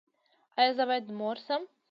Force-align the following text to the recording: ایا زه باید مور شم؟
ایا 0.59 0.71
زه 0.77 0.83
باید 0.89 1.05
مور 1.19 1.37
شم؟ 1.45 1.61